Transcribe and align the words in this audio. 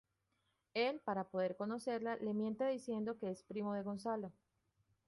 Él, 0.73 0.99
para 1.05 1.25
poder 1.29 1.55
conocerla, 1.55 2.15
le 2.15 2.33
miente 2.33 2.67
diciendo 2.67 3.19
que 3.19 3.29
es 3.29 3.43
primo 3.43 3.75
de 3.75 3.83
Gonzalo. 3.83 4.31